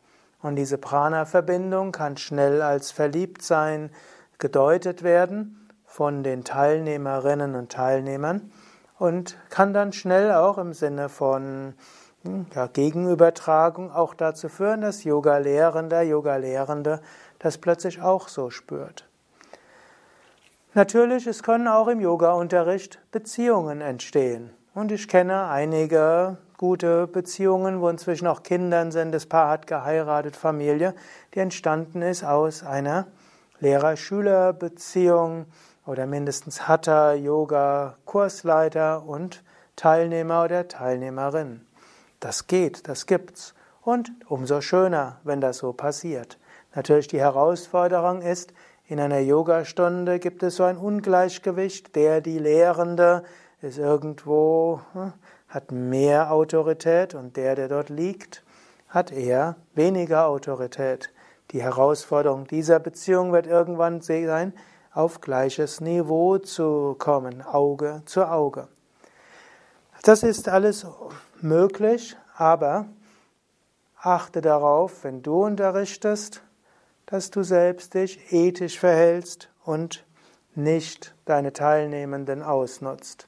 Und 0.48 0.56
diese 0.56 0.78
Prana-Verbindung 0.78 1.92
kann 1.92 2.16
schnell 2.16 2.62
als 2.62 2.92
Verliebtsein 2.92 3.92
gedeutet 4.38 5.04
werden 5.04 5.70
von 5.84 6.24
den 6.24 6.46
Teilnehmerinnen 6.46 7.54
und 7.54 7.70
Teilnehmern 7.70 8.50
und 8.98 9.38
kann 9.50 9.74
dann 9.74 9.92
schnell 9.92 10.32
auch 10.32 10.58
im 10.58 10.72
Sinne 10.72 11.10
von 11.10 11.74
hm, 12.24 12.46
ja, 12.56 12.68
Gegenübertragung 12.68 13.92
auch 13.92 14.14
dazu 14.14 14.48
führen, 14.48 14.80
dass 14.80 15.04
Yoga-Lehrender, 15.04 16.04
Yoga-Lehrende 16.04 17.02
das 17.40 17.58
plötzlich 17.58 18.02
auch 18.02 18.30
so 18.30 18.50
spürt. 18.50 19.06
Natürlich, 20.76 21.28
es 21.28 21.44
können 21.44 21.68
auch 21.68 21.90
im 21.90 22.00
Yoga-Unterricht 22.00 23.00
Beziehungen 23.12 23.82
entstehen. 23.82 24.52
Und 24.78 24.92
ich 24.92 25.08
kenne 25.08 25.48
einige 25.48 26.38
gute 26.56 27.08
Beziehungen, 27.08 27.82
wo 27.82 27.90
inzwischen 27.90 28.28
auch 28.28 28.44
Kinder 28.44 28.92
sind. 28.92 29.12
Das 29.12 29.26
Paar 29.26 29.50
hat 29.50 29.66
geheiratet, 29.66 30.36
Familie, 30.36 30.94
die 31.34 31.40
entstanden 31.40 32.04
ist 32.04 32.24
aus 32.24 32.62
einer 32.62 33.08
Lehrer-Schüler-Beziehung 33.60 35.48
oder 35.88 36.06
mindestens 36.06 36.68
Hatha, 36.68 37.14
Yoga, 37.14 37.98
Kursleiter 38.06 39.04
und 39.04 39.44
Teilnehmer 39.76 40.44
oder 40.44 40.68
Teilnehmerin. 40.68 41.66
Das 42.20 42.46
geht, 42.46 42.88
das 42.88 43.08
gibt's. 43.08 43.56
Und 43.82 44.12
umso 44.28 44.62
schöner, 44.62 45.18
wenn 45.24 45.42
das 45.42 45.58
so 45.58 45.74
passiert. 45.74 46.38
Natürlich 46.76 47.08
die 47.08 47.20
Herausforderung 47.20 48.22
ist, 48.22 48.54
in 48.86 49.00
einer 49.00 49.22
Yogastunde 49.22 50.20
gibt 50.20 50.44
es 50.44 50.58
so 50.58 50.64
ein 50.66 50.78
Ungleichgewicht, 50.78 51.96
der 51.96 52.22
die 52.22 52.38
Lehrende 52.38 53.24
ist 53.62 53.78
irgendwo 53.78 54.82
hm, 54.94 55.14
hat 55.48 55.72
mehr 55.72 56.32
Autorität 56.32 57.16
und 57.16 57.38
der, 57.38 57.56
der 57.56 57.68
dort 57.68 57.90
liegt, 57.90 58.44
hat 58.90 59.12
eher 59.12 59.56
weniger 59.74 60.28
Autorität. 60.28 61.12
Die 61.52 61.62
Herausforderung 61.62 62.46
dieser 62.46 62.80
Beziehung 62.80 63.32
wird 63.32 63.48
irgendwann 63.48 64.02
sein, 64.02 64.54
auf 64.94 65.22
gleiches 65.22 65.80
Niveau 65.80 66.38
zu 66.38 66.96
kommen, 66.98 67.42
Auge 67.42 68.02
zu 68.06 68.26
Auge. 68.26 68.68
Das 70.04 70.24
ist 70.24 70.50
alles 70.50 70.86
möglich, 71.42 72.18
aber 72.36 72.86
achte 74.00 74.42
darauf, 74.42 75.04
wenn 75.04 75.22
du 75.22 75.46
unterrichtest, 75.46 76.42
dass 77.06 77.32
du 77.32 77.44
selbst 77.44 77.94
dich 77.94 78.34
ethisch 78.34 78.80
verhältst 78.80 79.50
und 79.64 80.06
nicht 80.56 81.16
deine 81.26 81.54
Teilnehmenden 81.54 82.44
ausnutzt. 82.44 83.28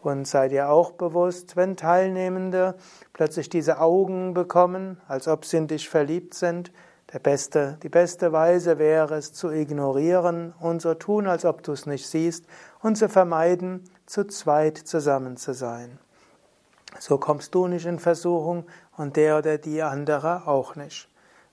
Und 0.00 0.28
sei 0.28 0.48
dir 0.48 0.70
auch 0.70 0.92
bewusst, 0.92 1.56
wenn 1.56 1.76
Teilnehmende 1.76 2.76
plötzlich 3.12 3.48
diese 3.48 3.80
Augen 3.80 4.32
bekommen, 4.32 5.00
als 5.08 5.26
ob 5.26 5.44
sie 5.44 5.56
in 5.56 5.66
dich 5.66 5.88
verliebt 5.88 6.34
sind, 6.34 6.72
der 7.12 7.18
beste, 7.20 7.78
die 7.82 7.88
beste 7.88 8.32
Weise 8.32 8.78
wäre 8.78 9.14
es 9.16 9.32
zu 9.32 9.50
ignorieren 9.50 10.52
und 10.60 10.82
so 10.82 10.92
tun, 10.94 11.26
als 11.26 11.46
ob 11.46 11.62
du 11.62 11.72
es 11.72 11.86
nicht 11.86 12.06
siehst 12.06 12.44
und 12.82 12.96
zu 12.96 13.08
vermeiden, 13.08 13.84
zu 14.04 14.26
zweit 14.26 14.76
zusammen 14.76 15.38
zu 15.38 15.54
sein. 15.54 15.98
So 17.00 17.16
kommst 17.18 17.54
du 17.54 17.66
nicht 17.66 17.86
in 17.86 17.98
Versuchung 17.98 18.66
und 18.96 19.16
der 19.16 19.38
oder 19.38 19.56
die 19.56 19.82
andere 19.82 20.46
auch 20.46 20.76
nicht. 20.76 21.08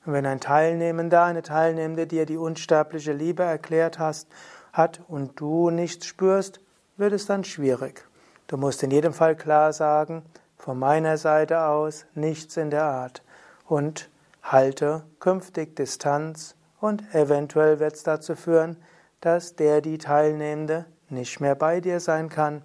Und 0.06 0.14
wenn 0.14 0.26
ein 0.26 0.40
Teilnehmender, 0.40 1.24
eine 1.24 1.42
Teilnehmende 1.42 2.06
dir 2.06 2.26
die 2.26 2.38
unsterbliche 2.38 3.14
Liebe 3.14 3.44
erklärt 3.44 3.98
hast, 3.98 4.28
hat 4.74 5.02
und 5.08 5.40
du 5.40 5.70
nichts 5.70 6.06
spürst, 6.06 6.60
wird 6.98 7.14
es 7.14 7.26
dann 7.26 7.44
schwierig. 7.44 8.06
Du 8.48 8.58
musst 8.58 8.84
in 8.84 8.92
jedem 8.92 9.14
Fall 9.14 9.36
klar 9.36 9.74
sagen, 9.74 10.24
von 10.58 10.78
meiner 10.78 11.18
Seite 11.18 11.62
aus 11.62 12.06
nichts 12.14 12.58
in 12.58 12.70
der 12.70 12.84
Art 12.84 13.24
und 13.68 14.10
halte 14.44 15.04
künftig 15.20 15.76
Distanz 15.76 16.56
und 16.80 17.04
eventuell 17.16 17.80
wird 17.80 17.96
es 17.96 18.04
dazu 18.04 18.36
führen, 18.36 18.78
dass 19.20 19.56
der 19.56 19.82
die 19.82 19.98
Teilnehmende 19.98 20.86
nicht 21.10 21.40
mehr 21.40 21.56
bei 21.56 21.82
dir 21.82 22.00
sein 22.00 22.30
kann 22.30 22.62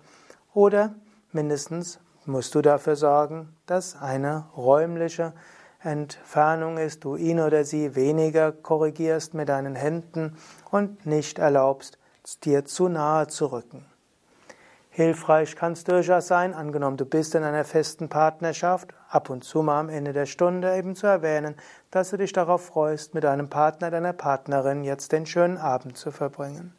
oder 0.53 0.95
mindestens 1.33 1.99
musst 2.27 2.55
du 2.55 2.61
dafür 2.61 2.97
sorgen, 2.97 3.57
dass 3.65 3.97
eine 3.97 4.45
räumliche 4.55 5.33
Entfernung 5.83 6.77
ist, 6.77 7.05
du 7.05 7.17
ihn 7.17 7.41
oder 7.41 7.65
sie 7.65 7.95
weniger 7.95 8.53
korrigierst 8.53 9.33
mit 9.33 9.49
deinen 9.49 9.77
Händen 9.77 10.37
und 10.71 11.07
nicht 11.07 11.39
erlaubst, 11.39 11.99
dir 12.45 12.67
zu 12.67 12.89
nahe 12.89 13.29
zu 13.29 13.47
rücken. 13.47 13.87
Hilfreich 14.93 15.55
kann 15.55 15.75
es 15.75 15.85
durchaus 15.85 16.27
sein, 16.27 16.53
angenommen 16.53 16.97
du 16.97 17.07
bist 17.07 17.37
in 17.37 17.45
einer 17.45 17.65
festen 17.65 18.09
Partnerschaft, 18.09 18.93
ab 19.09 19.31
und 19.31 19.45
zu 19.45 19.63
mal 19.63 19.79
am 19.79 19.89
Ende 19.89 20.13
der 20.13 20.27
Stunde 20.27 20.77
eben 20.77 20.97
zu 20.97 21.07
erwähnen, 21.07 21.55
dass 21.93 22.11
du 22.11 22.17
dich 22.17 22.33
darauf 22.33 22.67
freust, 22.67 23.15
mit 23.15 23.23
deinem 23.23 23.49
Partner, 23.49 23.93
deiner 23.93 24.13
Partnerin 24.13 24.83
jetzt 24.83 25.13
den 25.13 25.27
schönen 25.27 25.59
Abend 25.59 25.97
zu 25.97 26.11
verbringen. 26.11 26.75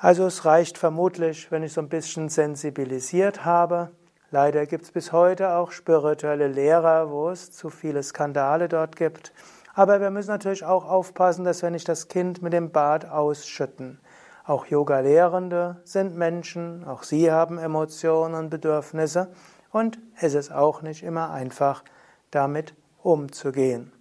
Also 0.00 0.26
es 0.26 0.46
reicht 0.46 0.78
vermutlich, 0.78 1.50
wenn 1.50 1.62
ich 1.62 1.74
so 1.74 1.82
ein 1.82 1.90
bisschen 1.90 2.30
sensibilisiert 2.30 3.44
habe. 3.44 3.90
Leider 4.30 4.64
gibt 4.66 4.84
es 4.84 4.92
bis 4.92 5.12
heute 5.12 5.54
auch 5.56 5.72
spirituelle 5.72 6.48
Lehrer, 6.48 7.10
wo 7.10 7.28
es 7.28 7.52
zu 7.52 7.68
viele 7.68 8.02
Skandale 8.02 8.68
dort 8.68 8.96
gibt. 8.96 9.32
Aber 9.74 10.00
wir 10.00 10.10
müssen 10.10 10.30
natürlich 10.30 10.64
auch 10.64 10.86
aufpassen, 10.86 11.44
dass 11.44 11.62
wir 11.62 11.70
nicht 11.70 11.88
das 11.88 12.08
Kind 12.08 12.40
mit 12.40 12.54
dem 12.54 12.70
Bad 12.70 13.10
ausschütten. 13.10 14.00
Auch 14.46 14.66
Yoga-Lehrende 14.66 15.80
sind 15.82 16.16
Menschen, 16.16 16.84
auch 16.84 17.02
sie 17.02 17.32
haben 17.32 17.58
Emotionen 17.58 18.34
und 18.36 18.48
Bedürfnisse 18.48 19.28
und 19.72 19.98
es 20.20 20.34
ist 20.34 20.52
auch 20.52 20.82
nicht 20.82 21.02
immer 21.02 21.30
einfach, 21.30 21.82
damit 22.30 22.74
umzugehen. 23.02 23.92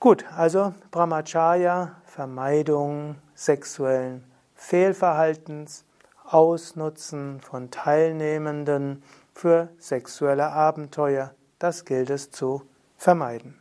Gut, 0.00 0.24
also 0.34 0.74
Brahmacharya, 0.90 1.96
Vermeidung 2.06 3.16
sexuellen 3.34 4.24
Fehlverhaltens, 4.54 5.84
Ausnutzen 6.24 7.40
von 7.42 7.70
Teilnehmenden 7.70 9.02
für 9.34 9.68
sexuelle 9.76 10.50
Abenteuer, 10.50 11.34
das 11.58 11.84
gilt 11.84 12.08
es 12.08 12.30
zu 12.30 12.62
vermeiden. 12.96 13.60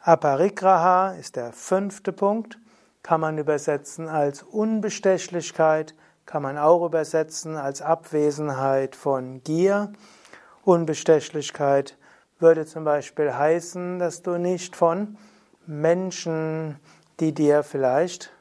Aparigraha 0.00 1.14
ist 1.14 1.34
der 1.34 1.52
fünfte 1.52 2.12
Punkt, 2.12 2.58
kann 3.02 3.20
man 3.20 3.38
übersetzen 3.38 4.08
als 4.08 4.42
Unbestechlichkeit, 4.42 5.94
kann 6.26 6.42
man 6.42 6.58
auch 6.58 6.86
übersetzen 6.86 7.56
als 7.56 7.82
Abwesenheit 7.82 8.94
von 8.94 9.42
Gier. 9.42 9.92
Unbestechlichkeit 10.64 11.96
würde 12.38 12.64
zum 12.66 12.84
Beispiel 12.84 13.32
heißen, 13.32 13.98
dass 13.98 14.22
du 14.22 14.38
nicht 14.38 14.76
von 14.76 15.16
Menschen, 15.66 16.78
die 17.20 17.32
dir 17.32 17.62
vielleicht 17.62 18.32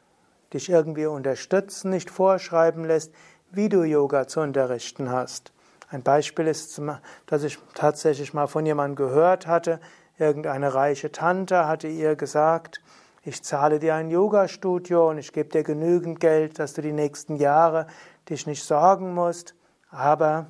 dich 0.53 0.69
irgendwie 0.69 1.05
unterstützen, 1.05 1.91
nicht 1.91 2.09
vorschreiben 2.09 2.85
lässt, 2.85 3.13
wie 3.51 3.69
du 3.69 3.83
Yoga 3.83 4.27
zu 4.27 4.41
unterrichten 4.41 5.09
hast. 5.09 5.51
Ein 5.89 6.03
Beispiel 6.03 6.47
ist, 6.47 6.81
dass 7.25 7.43
ich 7.43 7.59
tatsächlich 7.73 8.33
mal 8.33 8.47
von 8.47 8.65
jemandem 8.65 8.95
gehört 8.95 9.47
hatte, 9.47 9.79
irgendeine 10.17 10.73
reiche 10.73 11.11
Tante 11.11 11.67
hatte 11.67 11.87
ihr 11.87 12.15
gesagt, 12.15 12.81
ich 13.23 13.43
zahle 13.43 13.79
dir 13.79 13.95
ein 13.95 14.09
Yoga-Studio 14.09 15.09
und 15.09 15.19
ich 15.19 15.31
gebe 15.31 15.49
dir 15.49 15.63
genügend 15.63 16.19
Geld, 16.19 16.57
dass 16.57 16.73
du 16.73 16.81
die 16.81 16.91
nächsten 16.91 17.35
Jahre 17.35 17.85
dich 18.29 18.47
nicht 18.47 18.63
sorgen 18.63 19.13
musst, 19.13 19.53
aber 19.91 20.47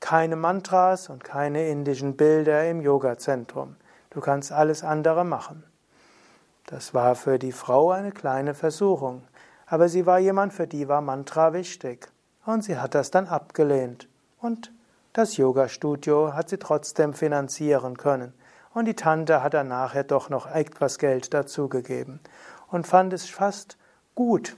keine 0.00 0.36
Mantras 0.36 1.10
und 1.10 1.22
keine 1.22 1.68
indischen 1.68 2.16
Bilder 2.16 2.68
im 2.68 2.80
Yoga-Zentrum. 2.80 3.76
Du 4.10 4.20
kannst 4.20 4.52
alles 4.52 4.84
andere 4.84 5.24
machen. 5.24 5.64
Das 6.66 6.94
war 6.94 7.14
für 7.14 7.38
die 7.38 7.52
Frau 7.52 7.90
eine 7.90 8.12
kleine 8.12 8.54
Versuchung, 8.54 9.22
aber 9.66 9.88
sie 9.88 10.06
war 10.06 10.18
jemand, 10.18 10.54
für 10.54 10.66
die 10.66 10.88
war 10.88 11.02
Mantra 11.02 11.52
wichtig. 11.52 12.08
Und 12.46 12.64
sie 12.64 12.78
hat 12.78 12.94
das 12.94 13.10
dann 13.10 13.26
abgelehnt. 13.26 14.08
Und 14.38 14.72
das 15.12 15.36
Yoga-Studio 15.36 16.34
hat 16.34 16.48
sie 16.48 16.58
trotzdem 16.58 17.14
finanzieren 17.14 17.96
können. 17.96 18.34
Und 18.74 18.86
die 18.86 18.94
Tante 18.94 19.42
hat 19.42 19.54
dann 19.54 19.68
nachher 19.68 20.02
doch 20.02 20.28
noch 20.28 20.50
etwas 20.50 20.98
Geld 20.98 21.32
dazugegeben. 21.32 22.20
Und 22.68 22.86
fand 22.86 23.12
es 23.12 23.30
fast 23.30 23.78
gut, 24.16 24.56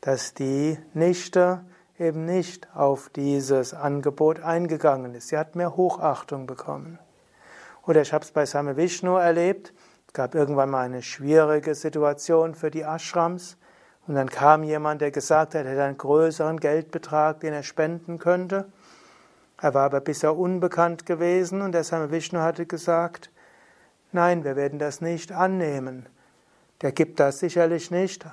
dass 0.00 0.32
die 0.32 0.78
Nichte 0.94 1.60
eben 1.98 2.24
nicht 2.24 2.74
auf 2.74 3.10
dieses 3.10 3.74
Angebot 3.74 4.40
eingegangen 4.40 5.14
ist. 5.14 5.28
Sie 5.28 5.36
hat 5.36 5.56
mehr 5.56 5.76
Hochachtung 5.76 6.46
bekommen. 6.46 6.98
Oder 7.86 8.00
ich 8.00 8.14
habe 8.14 8.24
es 8.24 8.32
bei 8.32 8.46
Same 8.46 8.78
Vishnu 8.78 9.16
erlebt. 9.16 9.74
Es 10.06 10.14
gab 10.14 10.34
irgendwann 10.34 10.70
mal 10.70 10.86
eine 10.86 11.02
schwierige 11.02 11.74
Situation 11.74 12.54
für 12.54 12.70
die 12.70 12.80
Ashrams. 12.80 13.58
Und 14.06 14.14
dann 14.14 14.30
kam 14.30 14.64
jemand, 14.64 15.02
der 15.02 15.10
gesagt 15.10 15.54
hat, 15.54 15.66
er 15.66 15.72
hätte 15.72 15.84
einen 15.84 15.98
größeren 15.98 16.58
Geldbetrag, 16.58 17.40
den 17.40 17.52
er 17.52 17.62
spenden 17.62 18.18
könnte. 18.18 18.72
Er 19.60 19.74
war 19.74 19.84
aber 19.84 20.00
bisher 20.00 20.34
unbekannt 20.34 21.04
gewesen 21.04 21.60
und 21.60 21.72
der 21.72 21.84
Same 21.84 22.10
Vishnu 22.10 22.40
hatte 22.40 22.64
gesagt, 22.64 23.30
nein, 24.12 24.44
wir 24.44 24.56
werden 24.56 24.78
das 24.78 25.00
nicht 25.00 25.32
annehmen. 25.32 26.06
Der 26.82 26.92
gibt 26.92 27.20
das 27.20 27.38
sicherlich 27.38 27.90
nicht 27.90 28.24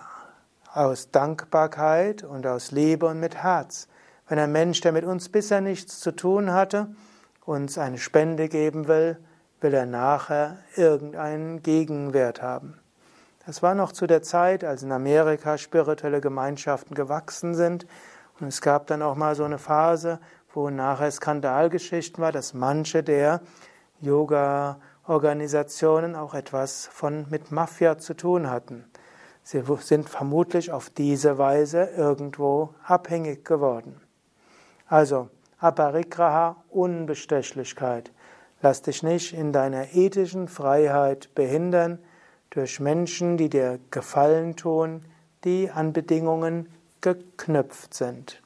aus 0.74 1.12
Dankbarkeit 1.12 2.24
und 2.24 2.46
aus 2.48 2.72
Liebe 2.72 3.08
und 3.08 3.20
mit 3.20 3.36
Herz. 3.36 3.88
Wenn 4.28 4.40
ein 4.40 4.52
Mensch, 4.52 4.82
der 4.82 4.92
mit 4.92 5.06
uns 5.06 5.30
bisher 5.30 5.62
nichts 5.62 6.00
zu 6.00 6.12
tun 6.12 6.52
hatte, 6.52 6.88
uns 7.46 7.78
eine 7.78 7.98
Spende 7.98 8.50
geben 8.50 8.88
will, 8.88 9.18
will 9.62 9.74
er 9.74 9.86
nachher 9.86 10.58
irgendeinen 10.76 11.64
Gegenwert 11.64 12.42
haben. 12.42 12.80
Das 13.46 13.64
war 13.64 13.74
noch 13.74 13.94
zu 13.94 14.08
der 14.08 14.22
Zeit, 14.22 14.64
als 14.64 14.84
in 14.84 14.92
Amerika 14.92 15.58
spirituelle 15.58 16.20
Gemeinschaften 16.20 16.94
gewachsen 16.94 17.56
sind. 17.56 17.88
Und 18.40 18.48
es 18.48 18.62
gab 18.62 18.88
dann 18.88 19.02
auch 19.02 19.16
mal 19.16 19.36
so 19.36 19.46
eine 19.46 19.58
Phase, 19.58 20.20
wo 20.54 20.70
nachher 20.70 21.10
Skandalgeschichten 21.10 22.22
war, 22.22 22.32
dass 22.32 22.54
manche 22.54 23.04
der 23.04 23.42
Yoga-Organisationen 25.08 26.16
auch 26.16 26.34
etwas 26.34 26.88
von 26.92 27.26
mit 27.30 27.52
Mafia 27.52 27.98
zu 27.98 28.14
tun 28.14 28.50
hatten. 28.50 28.86
Sie 29.44 29.64
sind 29.80 30.10
vermutlich 30.10 30.72
auf 30.72 30.90
diese 30.90 31.38
Weise 31.38 31.86
irgendwo 31.96 32.74
abhängig 32.84 33.46
geworden. 33.46 34.02
Also, 34.88 35.30
Aparigraha, 35.60 36.58
Unbestechlichkeit. 36.70 38.12
Lass 38.62 38.82
dich 38.82 39.04
nicht 39.04 39.34
in 39.34 39.54
deiner 39.54 39.94
ethischen 39.94 40.48
Freiheit 40.48 41.34
behindern 41.36 42.00
durch 42.50 42.80
Menschen, 42.80 43.38
die 43.38 43.50
dir 43.50 43.80
Gefallen 43.92 44.56
tun, 44.56 45.06
die 45.44 45.70
an 45.72 45.94
Bedingungen 45.94 46.68
geknüpft 47.02 47.94
sind. 47.94 48.42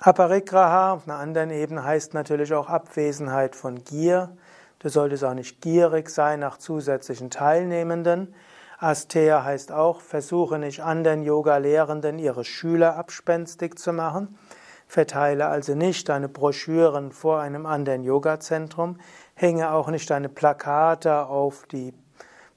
Aparigraha 0.00 0.92
auf 0.92 1.08
einer 1.08 1.18
anderen 1.18 1.50
Ebene 1.50 1.84
heißt 1.84 2.14
natürlich 2.14 2.52
auch 2.54 2.68
Abwesenheit 2.68 3.56
von 3.56 3.84
Gier. 3.84 4.36
Du 4.80 4.88
solltest 4.88 5.24
auch 5.24 5.34
nicht 5.34 5.60
gierig 5.60 6.08
sein 6.08 6.40
nach 6.40 6.58
zusätzlichen 6.58 7.30
Teilnehmenden. 7.30 8.34
Asteya 8.78 9.42
heißt 9.42 9.72
auch, 9.72 10.00
versuche 10.00 10.58
nicht 10.58 10.82
anderen 10.82 11.22
Yoga-Lehrenden 11.22 12.20
ihre 12.20 12.44
Schüler 12.44 12.96
abspenstig 12.96 13.76
zu 13.76 13.92
machen. 13.92 14.38
Verteile 14.86 15.48
also 15.48 15.74
nicht 15.74 16.08
deine 16.08 16.28
Broschüren 16.28 17.10
vor 17.10 17.40
einem 17.40 17.66
anderen 17.66 18.04
Yoga-Zentrum. 18.04 18.98
Hänge 19.34 19.72
auch 19.72 19.88
nicht 19.88 20.08
deine 20.10 20.28
Plakate 20.28 21.26
auf 21.26 21.66
die 21.66 21.92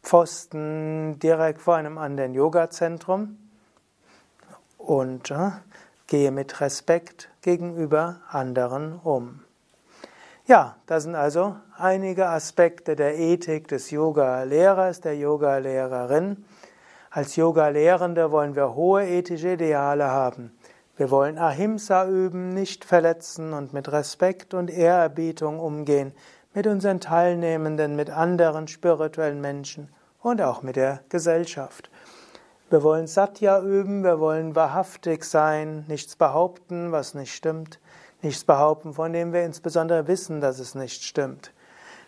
Pfosten 0.04 1.20
direkt 1.20 1.62
vor 1.62 1.76
einem 1.76 1.98
anderen 1.98 2.34
Yoga-Zentrum 2.34 3.38
und 4.78 5.32
äh, 5.32 5.52
gehe 6.08 6.32
mit 6.32 6.62
Respekt 6.62 7.30
gegenüber 7.42 8.22
anderen 8.30 9.00
um. 9.00 9.42
Ja, 10.52 10.76
das 10.86 11.04
sind 11.04 11.16
also 11.16 11.56
einige 11.78 12.28
Aspekte 12.28 12.98
der 12.98 13.18
Ethik 13.18 13.70
des 13.70 13.90
Yoga-Lehrers, 13.90 15.00
der 15.00 15.16
Yoga-Lehrerin. 15.16 16.44
Als 17.10 17.38
Yoga-Lehrende 17.38 18.34
wollen 18.34 18.54
wir 18.58 18.76
hohe 18.76 19.08
ethische 19.08 19.54
Ideale 19.54 20.10
haben. 20.10 20.52
Wir 20.98 21.10
wollen 21.10 21.38
Ahimsa 21.38 22.06
üben, 22.06 22.50
nicht 22.50 22.84
verletzen 22.84 23.54
und 23.54 23.72
mit 23.72 23.94
Respekt 23.94 24.54
und 24.54 24.70
Ehrerbietung 24.70 25.58
umgehen 25.58 26.12
mit 26.54 26.68
unseren 26.68 27.00
Teilnehmenden, 27.00 27.96
mit 27.96 28.10
anderen 28.10 28.68
spirituellen 28.68 29.40
Menschen 29.40 29.88
und 30.20 30.42
auch 30.42 30.64
mit 30.64 30.76
der 30.76 31.00
Gesellschaft. 31.08 31.90
Wir 32.70 32.84
wollen 32.84 33.08
Satya 33.08 33.62
üben, 33.62 34.04
wir 34.04 34.20
wollen 34.20 34.54
wahrhaftig 34.54 35.24
sein, 35.24 35.86
nichts 35.88 36.18
behaupten, 36.18 36.92
was 36.92 37.14
nicht 37.14 37.34
stimmt, 37.34 37.80
nichts 38.24 38.44
behaupten, 38.44 38.94
von 38.94 39.14
dem 39.14 39.34
wir 39.34 39.44
insbesondere 39.44 40.08
wissen, 40.08 40.42
dass 40.42 40.60
es 40.60 40.76
nicht 40.76 41.04
stimmt. 41.04 41.52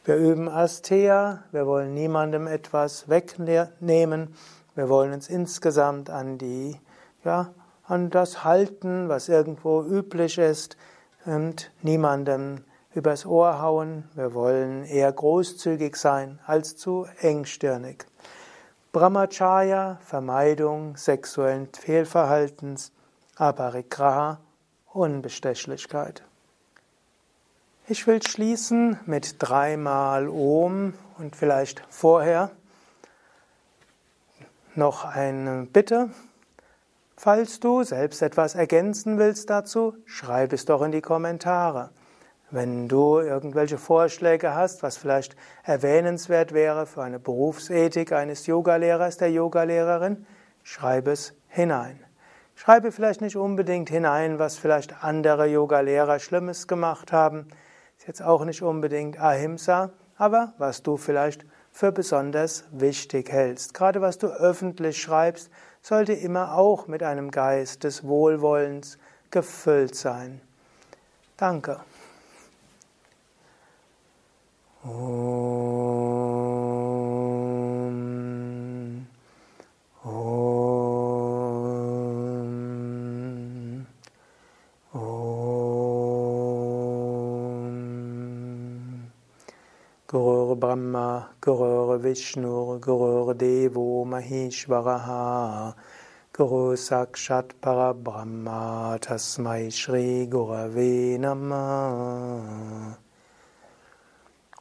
Wir 0.06 0.18
üben 0.18 0.50
Asteya, 0.50 1.44
wir 1.52 1.66
wollen 1.66 1.94
niemandem 1.94 2.48
etwas 2.48 3.08
wegnehmen, 3.08 4.36
wir 4.76 4.90
wollen 4.90 5.14
uns 5.14 5.30
insgesamt 5.30 6.10
an 6.10 6.38
die, 6.38 6.80
ja, 7.24 7.54
an 7.86 8.10
das 8.10 8.44
halten, 8.44 9.08
was 9.08 9.30
irgendwo 9.30 9.84
üblich 9.84 10.38
ist 10.38 10.78
und 11.26 11.72
niemandem 11.82 12.64
übers 12.96 13.26
Ohr 13.26 13.62
hauen. 13.62 14.10
Wir 14.14 14.34
wollen 14.34 14.84
eher 14.84 15.12
großzügig 15.12 15.96
sein 15.96 16.40
als 16.46 16.76
zu 16.76 17.08
engstirnig. 17.20 18.06
Brahmacharya, 18.92 19.98
Vermeidung 20.04 20.98
sexuellen 20.98 21.68
Fehlverhaltens, 21.74 22.92
Aparigraha, 23.36 24.40
Unbestechlichkeit. 24.94 26.24
Ich 27.88 28.08
will 28.08 28.22
schließen 28.24 29.00
mit 29.06 29.36
dreimal 29.40 30.30
Om 30.30 30.94
und 31.18 31.36
vielleicht 31.36 31.84
vorher 31.90 32.52
noch 34.76 35.04
eine 35.04 35.68
Bitte. 35.72 36.10
Falls 37.18 37.60
du 37.60 37.84
selbst 37.84 38.22
etwas 38.22 38.56
ergänzen 38.56 39.18
willst 39.18 39.50
dazu, 39.50 39.96
schreib 40.06 40.54
es 40.54 40.66
doch 40.66 40.82
in 40.82 40.92
die 40.92 41.02
Kommentare. 41.02 41.90
Wenn 42.52 42.88
du 42.88 43.20
irgendwelche 43.20 43.78
Vorschläge 43.78 44.54
hast, 44.54 44.84
was 44.84 44.98
vielleicht 44.98 45.36
erwähnenswert 45.64 46.54
wäre 46.54 46.86
für 46.86 47.02
eine 47.02 47.20
Berufsethik 47.20 48.12
eines 48.12 48.46
Yogalehrers, 48.46 49.18
der 49.18 49.32
Yogalehrerin, 49.32 50.26
schreibe 50.62 51.12
es 51.12 51.34
hinein. 51.50 52.00
Schreibe 52.56 52.92
vielleicht 52.92 53.22
nicht 53.22 53.36
unbedingt 53.36 53.90
hinein, 53.90 54.40
was 54.40 54.58
vielleicht 54.58 55.04
andere 55.04 55.48
Yogalehrer 55.48 56.20
Schlimmes 56.20 56.68
gemacht 56.68 57.12
haben. 57.12 57.48
Ist 57.98 58.08
jetzt 58.08 58.22
auch 58.22 58.46
nicht 58.46 58.62
unbedingt 58.62 59.20
Ahimsa, 59.20 59.92
aber 60.18 60.54
was 60.58 60.84
du 60.84 60.98
vielleicht 60.98 61.46
für 61.72 61.92
besonders 61.92 62.66
wichtig 62.72 63.32
hältst. 63.32 63.74
Gerade 63.74 64.02
was 64.02 64.18
du 64.20 64.28
öffentlich 64.28 65.02
schreibst, 65.02 65.50
sollte 65.82 66.14
immer 66.14 66.56
auch 66.56 66.88
mit 66.88 67.02
einem 67.04 67.32
Geist 67.32 67.84
des 67.84 68.06
Wohlwollens 68.06 68.98
gefüllt 69.32 69.96
sein. 69.96 70.40
Danke. 71.36 71.80
Om. 74.86 74.94
Om. 80.04 80.28
Om. 84.94 85.44
Guru 90.08 90.56
Brahma, 90.74 91.30
Gurur 91.40 92.00
Vishnu, 92.00 92.80
Gurur 92.80 93.36
Devo 93.36 94.06
Maheshwaraha, 94.08 95.76
Guru 96.32 96.76
Sakshat 96.76 97.52
Parabrahma, 97.62 99.00
Tasmai 99.00 99.72
Shri 99.72 100.26
Gurave 100.28 101.20
Namah. 101.20 102.98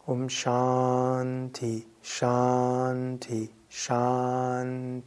Um 0.07 0.29
Shanti, 0.29 1.87
Shanti, 2.05 3.48
Shanti. 3.70 5.07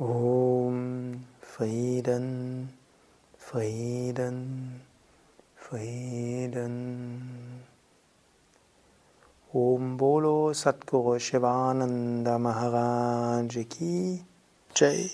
Om 0.00 1.24
Frieden, 1.40 2.68
Frieden, 3.38 4.80
Frieden. 5.54 6.66
Om 9.54 9.96
Bolo 9.96 10.52
Satguru 10.52 11.20
Shivananda 11.20 12.36
Maharaj 12.36 13.56
Ki 13.68 14.20
Jai. 14.74 15.08